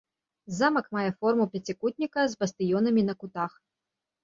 [0.59, 3.51] Замак мае форму пяцікутніка з бастыёнамі на кутах.